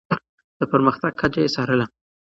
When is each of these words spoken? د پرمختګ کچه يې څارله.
د 0.59 0.61
پرمختګ 0.71 1.11
کچه 1.21 1.39
يې 1.43 1.49
څارله. 1.55 1.85